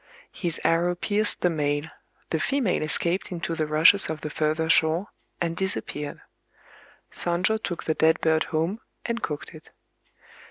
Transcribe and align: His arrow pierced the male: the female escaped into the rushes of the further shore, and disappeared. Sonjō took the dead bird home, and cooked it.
His 0.31 0.59
arrow 0.63 0.95
pierced 0.95 1.41
the 1.41 1.49
male: 1.51 1.83
the 2.31 2.39
female 2.39 2.81
escaped 2.81 3.31
into 3.31 3.53
the 3.53 3.67
rushes 3.67 4.09
of 4.09 4.21
the 4.21 4.31
further 4.31 4.67
shore, 4.67 5.09
and 5.39 5.55
disappeared. 5.55 6.21
Sonjō 7.11 7.61
took 7.61 7.83
the 7.83 7.93
dead 7.93 8.19
bird 8.19 8.45
home, 8.45 8.79
and 9.05 9.21
cooked 9.21 9.53
it. 9.53 9.69